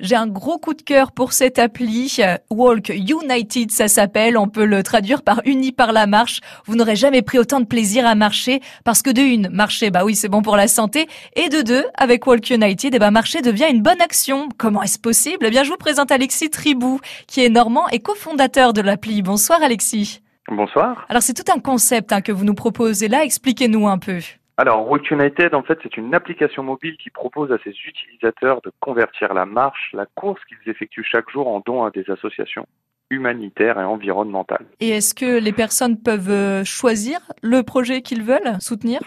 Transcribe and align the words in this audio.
J'ai 0.00 0.16
un 0.16 0.26
gros 0.26 0.56
coup 0.56 0.72
de 0.72 0.80
cœur 0.80 1.12
pour 1.12 1.34
cette 1.34 1.58
appli. 1.58 2.20
Walk 2.48 2.88
United, 2.88 3.70
ça 3.70 3.86
s'appelle. 3.86 4.38
On 4.38 4.48
peut 4.48 4.64
le 4.64 4.82
traduire 4.82 5.22
par 5.22 5.42
uni 5.44 5.72
par 5.72 5.92
la 5.92 6.06
marche. 6.06 6.40
Vous 6.64 6.74
n'aurez 6.74 6.96
jamais 6.96 7.20
pris 7.20 7.38
autant 7.38 7.60
de 7.60 7.66
plaisir 7.66 8.06
à 8.06 8.14
marcher 8.14 8.60
parce 8.84 9.02
que 9.02 9.10
de 9.10 9.20
une, 9.20 9.50
marcher, 9.50 9.90
bah 9.90 10.06
oui, 10.06 10.16
c'est 10.16 10.30
bon 10.30 10.40
pour 10.40 10.56
la 10.56 10.68
santé. 10.68 11.06
Et 11.36 11.50
de 11.50 11.60
deux, 11.60 11.84
avec 11.98 12.26
Walk 12.26 12.48
United, 12.48 12.94
eh 12.94 12.98
ben, 12.98 13.10
marcher 13.10 13.42
devient 13.42 13.66
une 13.70 13.82
bonne 13.82 14.00
action. 14.00 14.48
Comment 14.56 14.82
est-ce 14.82 14.98
possible? 14.98 15.44
Eh 15.46 15.50
bien, 15.50 15.64
je 15.64 15.70
vous 15.70 15.76
présente 15.76 16.10
Alexis 16.10 16.48
Tribou, 16.48 16.98
qui 17.26 17.44
est 17.44 17.50
normand 17.50 17.86
et 17.88 17.98
cofondateur 17.98 18.72
de 18.72 18.80
l'appli. 18.80 19.20
Bonsoir, 19.20 19.62
Alexis. 19.62 20.22
Bonsoir. 20.50 21.04
Alors, 21.10 21.22
c'est 21.22 21.34
tout 21.34 21.52
un 21.54 21.60
concept 21.60 22.10
hein, 22.12 22.22
que 22.22 22.32
vous 22.32 22.44
nous 22.44 22.54
proposez 22.54 23.08
là. 23.08 23.22
Expliquez-nous 23.22 23.86
un 23.86 23.98
peu. 23.98 24.20
Alors, 24.60 24.86
Walk 24.90 25.10
United, 25.10 25.54
en 25.54 25.62
fait, 25.62 25.78
c'est 25.82 25.96
une 25.96 26.14
application 26.14 26.62
mobile 26.62 26.98
qui 26.98 27.08
propose 27.08 27.50
à 27.50 27.56
ses 27.64 27.70
utilisateurs 27.70 28.60
de 28.60 28.70
convertir 28.78 29.32
la 29.32 29.46
marche, 29.46 29.88
la 29.94 30.04
course 30.04 30.38
qu'ils 30.44 30.70
effectuent 30.70 31.02
chaque 31.02 31.30
jour 31.30 31.48
en 31.48 31.62
dons 31.64 31.82
à 31.82 31.90
des 31.90 32.04
associations 32.10 32.66
humanitaires 33.08 33.80
et 33.80 33.84
environnementales. 33.84 34.66
Et 34.80 34.90
est-ce 34.90 35.14
que 35.14 35.40
les 35.40 35.52
personnes 35.52 35.96
peuvent 36.02 36.28
euh, 36.28 36.62
choisir 36.62 37.20
le 37.40 37.62
projet 37.62 38.02
qu'ils 38.02 38.22
veulent 38.22 38.60
soutenir? 38.60 39.00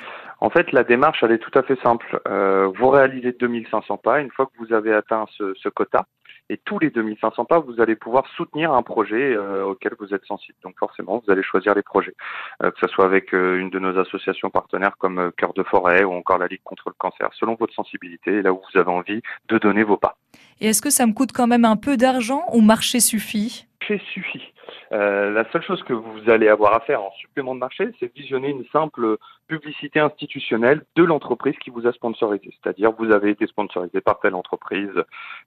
En 0.43 0.49
fait, 0.49 0.73
la 0.73 0.83
démarche, 0.83 1.23
elle 1.23 1.31
est 1.31 1.37
tout 1.37 1.57
à 1.57 1.63
fait 1.63 1.79
simple. 1.81 2.19
Euh, 2.27 2.69
vous 2.77 2.89
réalisez 2.89 3.31
2500 3.31 3.95
pas. 3.95 4.19
Une 4.19 4.29
fois 4.29 4.45
que 4.45 4.51
vous 4.59 4.73
avez 4.73 4.93
atteint 4.93 5.25
ce, 5.37 5.53
ce 5.55 5.69
quota, 5.69 6.05
et 6.49 6.57
tous 6.57 6.79
les 6.79 6.89
2500 6.89 7.45
pas, 7.45 7.59
vous 7.59 7.79
allez 7.79 7.95
pouvoir 7.95 8.25
soutenir 8.35 8.73
un 8.73 8.83
projet 8.83 9.37
euh, 9.37 9.63
auquel 9.63 9.93
vous 9.97 10.13
êtes 10.13 10.25
sensible. 10.25 10.57
Donc 10.61 10.77
forcément, 10.77 11.23
vous 11.25 11.31
allez 11.31 11.43
choisir 11.43 11.73
les 11.75 11.81
projets, 11.81 12.13
euh, 12.61 12.71
que 12.71 12.77
ce 12.81 12.89
soit 12.89 13.05
avec 13.05 13.31
une 13.31 13.69
de 13.69 13.79
nos 13.79 13.97
associations 13.97 14.49
partenaires 14.49 14.97
comme 14.97 15.31
Cœur 15.37 15.53
de 15.53 15.63
Forêt 15.63 16.03
ou 16.03 16.11
encore 16.11 16.39
la 16.39 16.47
Ligue 16.47 16.63
contre 16.65 16.89
le 16.89 16.95
cancer, 16.97 17.29
selon 17.39 17.55
votre 17.55 17.73
sensibilité 17.73 18.33
et 18.33 18.41
là 18.41 18.51
où 18.51 18.57
vous 18.57 18.77
avez 18.77 18.91
envie 18.91 19.21
de 19.47 19.57
donner 19.57 19.83
vos 19.83 19.95
pas. 19.95 20.17
Et 20.59 20.67
est-ce 20.67 20.81
que 20.81 20.89
ça 20.89 21.07
me 21.07 21.13
coûte 21.13 21.31
quand 21.31 21.47
même 21.47 21.63
un 21.63 21.77
peu 21.77 21.95
d'argent 21.95 22.43
ou 22.51 22.59
marché 22.59 22.99
suffit? 22.99 23.65
Marché 23.79 24.03
suffit. 24.11 24.52
Euh, 24.93 25.31
la 25.31 25.49
seule 25.51 25.63
chose 25.63 25.81
que 25.83 25.93
vous 25.93 26.29
allez 26.29 26.47
avoir 26.47 26.75
à 26.75 26.79
faire 26.81 27.01
en 27.01 27.11
supplément 27.13 27.55
de 27.55 27.59
marché, 27.59 27.89
c'est 27.99 28.13
visionner 28.13 28.49
une 28.49 28.65
simple 28.71 29.17
publicité 29.47 29.99
institutionnelle 29.99 30.83
de 30.95 31.03
l'entreprise 31.03 31.55
qui 31.63 31.71
vous 31.71 31.87
a 31.87 31.93
sponsorisé. 31.93 32.53
C'est-à-dire, 32.61 32.91
vous 32.91 33.11
avez 33.11 33.31
été 33.31 33.47
sponsorisé 33.47 34.01
par 34.01 34.19
telle 34.19 34.35
entreprise. 34.35 34.91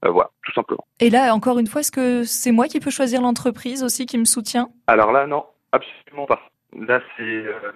Euh, 0.05 0.11
voilà, 0.11 0.31
tout 0.45 0.53
simplement. 0.53 0.85
Et 1.01 1.11
là, 1.11 1.33
encore 1.33 1.59
une 1.59 1.69
fois, 1.69 1.83
est-ce 1.83 1.93
que 1.93 2.25
c'est 2.25 2.51
moi 2.51 2.67
qui 2.67 2.81
peux 2.81 2.91
choisir 2.91 3.23
l'entreprise 3.23 3.85
aussi 3.85 4.07
qui 4.07 4.19
me 4.19 4.25
soutient? 4.25 4.69
Alors 4.89 5.13
là, 5.13 5.27
non, 5.27 5.45
absolument 5.71 6.27
pas. 6.27 6.41
Là, 6.77 7.01
c'est 7.17 7.23
euh, 7.23 7.73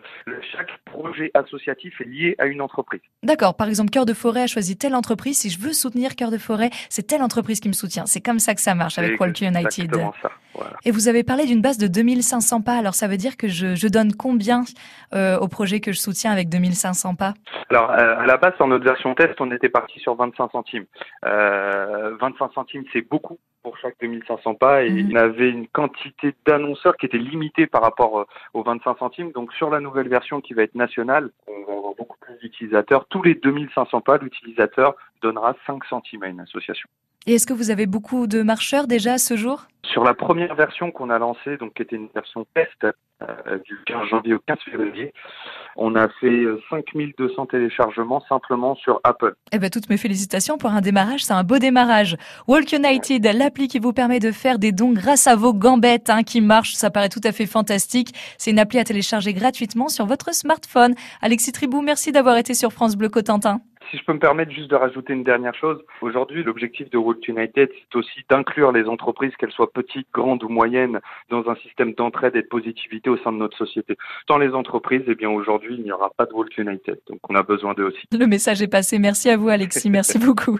chaque 0.52 0.76
projet 0.84 1.30
associatif 1.34 2.00
est 2.00 2.04
lié 2.04 2.34
à 2.38 2.46
une 2.46 2.60
entreprise. 2.60 3.00
D'accord. 3.22 3.56
Par 3.56 3.68
exemple, 3.68 3.90
Cœur 3.90 4.04
de 4.04 4.12
Forêt 4.12 4.42
a 4.42 4.46
choisi 4.46 4.76
telle 4.76 4.94
entreprise. 4.94 5.38
Si 5.38 5.48
je 5.48 5.60
veux 5.60 5.72
soutenir 5.72 6.16
Cœur 6.16 6.30
de 6.30 6.38
Forêt, 6.38 6.70
c'est 6.88 7.06
telle 7.06 7.22
entreprise 7.22 7.60
qui 7.60 7.68
me 7.68 7.72
soutient. 7.72 8.04
C'est 8.06 8.20
comme 8.20 8.40
ça 8.40 8.54
que 8.54 8.60
ça 8.60 8.74
marche 8.74 8.98
avec 8.98 9.18
Walk 9.18 9.40
United. 9.40 9.84
Exactement 9.84 10.12
ça. 10.20 10.30
Voilà. 10.60 10.76
Et 10.84 10.90
vous 10.90 11.08
avez 11.08 11.24
parlé 11.24 11.46
d'une 11.46 11.62
base 11.62 11.78
de 11.78 11.86
2500 11.86 12.60
pas. 12.60 12.74
Alors 12.74 12.94
ça 12.94 13.08
veut 13.08 13.16
dire 13.16 13.36
que 13.36 13.48
je, 13.48 13.74
je 13.74 13.88
donne 13.88 14.12
combien 14.14 14.64
euh, 15.14 15.38
au 15.38 15.48
projet 15.48 15.80
que 15.80 15.92
je 15.92 15.98
soutiens 15.98 16.32
avec 16.32 16.48
2500 16.48 17.14
pas? 17.14 17.34
Alors 17.70 17.90
euh, 17.90 18.18
à 18.18 18.26
la 18.26 18.36
base, 18.36 18.54
sur 18.56 18.66
notre 18.66 18.84
version 18.84 19.14
test, 19.14 19.40
on 19.40 19.50
était 19.50 19.68
parti 19.70 19.98
sur 20.00 20.14
25 20.14 20.52
centimes. 20.52 20.84
Euh, 21.24 22.16
25 22.20 22.52
centimes, 22.52 22.84
c'est 22.92 23.08
beaucoup 23.08 23.38
pour 23.62 23.76
chaque 23.78 23.96
2500 24.00 24.54
pas 24.54 24.84
et 24.84 24.88
il 24.88 25.10
y 25.10 25.16
avait 25.16 25.50
une 25.50 25.66
quantité 25.68 26.34
d'annonceurs 26.46 26.96
qui 26.96 27.06
était 27.06 27.18
limitée 27.18 27.66
par 27.66 27.82
rapport 27.82 28.20
euh, 28.20 28.24
aux 28.54 28.62
25 28.62 28.98
centimes. 28.98 29.32
Donc 29.32 29.52
sur 29.54 29.70
la 29.70 29.80
nouvelle 29.80 30.08
version 30.08 30.40
qui 30.40 30.54
va 30.54 30.62
être 30.62 30.74
nationale, 30.74 31.30
on 31.46 31.70
va 31.70 31.78
avoir 31.78 31.94
beaucoup 31.94 32.18
plus 32.20 32.36
d'utilisateurs. 32.38 33.06
Tous 33.06 33.22
les 33.22 33.34
2500 33.34 34.00
pas, 34.02 34.18
l'utilisateur 34.18 34.94
donnera 35.22 35.54
5 35.66 35.84
centimes 35.84 36.22
à 36.22 36.28
une 36.28 36.40
association. 36.40 36.88
Et 37.26 37.34
est-ce 37.34 37.46
que 37.46 37.52
vous 37.52 37.70
avez 37.70 37.86
beaucoup 37.86 38.26
de 38.26 38.42
marcheurs 38.42 38.86
déjà 38.86 39.18
ce 39.18 39.36
jour? 39.36 39.66
Sur 39.84 40.04
la 40.04 40.14
première 40.14 40.54
version 40.54 40.90
qu'on 40.90 41.10
a 41.10 41.18
lancée, 41.18 41.56
donc 41.58 41.74
qui 41.74 41.82
était 41.82 41.96
une 41.96 42.08
version 42.14 42.46
test 42.54 42.84
euh, 42.84 43.58
du 43.66 43.76
15 43.86 44.08
janvier 44.08 44.34
au 44.34 44.38
15 44.38 44.58
février, 44.70 45.12
on 45.76 45.96
a 45.96 46.08
fait 46.20 46.26
euh, 46.26 46.60
5200 46.70 47.46
téléchargements 47.46 48.22
simplement 48.28 48.74
sur 48.76 49.00
Apple. 49.04 49.34
Eh 49.52 49.58
ben, 49.58 49.68
toutes 49.68 49.90
mes 49.90 49.98
félicitations 49.98 50.56
pour 50.56 50.70
un 50.70 50.80
démarrage, 50.80 51.24
c'est 51.24 51.34
un 51.34 51.44
beau 51.44 51.58
démarrage. 51.58 52.16
Walk 52.46 52.72
United, 52.72 53.24
l'appli 53.34 53.68
qui 53.68 53.80
vous 53.80 53.92
permet 53.92 54.20
de 54.20 54.32
faire 54.32 54.58
des 54.58 54.72
dons 54.72 54.92
grâce 54.92 55.26
à 55.26 55.36
vos 55.36 55.52
gambettes 55.52 56.08
hein, 56.08 56.22
qui 56.22 56.40
marchent, 56.40 56.74
ça 56.74 56.90
paraît 56.90 57.10
tout 57.10 57.20
à 57.24 57.32
fait 57.32 57.46
fantastique. 57.46 58.14
C'est 58.38 58.50
une 58.50 58.58
appli 58.58 58.78
à 58.78 58.84
télécharger 58.84 59.34
gratuitement 59.34 59.88
sur 59.88 60.06
votre 60.06 60.34
smartphone. 60.34 60.94
Alexis 61.20 61.52
Tribou, 61.52 61.82
merci 61.82 62.12
d'avoir 62.12 62.38
été 62.38 62.54
sur 62.54 62.72
France 62.72 62.96
Bleu 62.96 63.08
Cotentin. 63.10 63.60
Si 63.90 63.96
je 63.96 64.04
peux 64.04 64.12
me 64.12 64.18
permettre 64.18 64.52
juste 64.52 64.70
de 64.70 64.76
rajouter 64.76 65.12
une 65.12 65.24
dernière 65.24 65.54
chose, 65.54 65.82
aujourd'hui 66.00 66.42
l'objectif 66.42 66.90
de 66.90 66.98
Walk 66.98 67.26
United 67.26 67.70
c'est 67.70 67.96
aussi 67.96 68.24
d'inclure 68.28 68.72
les 68.72 68.84
entreprises, 68.84 69.34
qu'elles 69.36 69.52
soient 69.52 69.72
petites, 69.72 70.08
grandes 70.12 70.42
ou 70.44 70.48
moyennes, 70.48 71.00
dans 71.28 71.48
un 71.48 71.56
système 71.56 71.94
d'entraide 71.94 72.36
et 72.36 72.42
de 72.42 72.46
positivité 72.46 73.10
au 73.10 73.16
sein 73.18 73.32
de 73.32 73.38
notre 73.38 73.56
société. 73.56 73.96
Dans 74.28 74.38
les 74.38 74.50
entreprises, 74.50 75.02
eh 75.06 75.14
bien 75.14 75.30
aujourd'hui 75.30 75.76
il 75.76 75.82
n'y 75.82 75.92
aura 75.92 76.10
pas 76.10 76.26
de 76.26 76.32
Walk 76.32 76.56
United, 76.58 76.98
donc 77.08 77.20
on 77.28 77.34
a 77.34 77.42
besoin 77.42 77.74
d'eux 77.74 77.84
aussi. 77.84 78.06
Le 78.12 78.26
message 78.26 78.62
est 78.62 78.68
passé. 78.68 78.98
Merci 78.98 79.30
à 79.30 79.36
vous, 79.36 79.48
Alexis. 79.48 79.90
Merci 79.90 80.18
beaucoup. 80.24 80.58